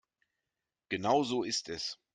[0.89, 1.99] Genau so ist es.